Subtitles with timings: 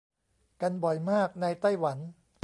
[0.61, 1.97] กันบ่อยมากในไต้หวัน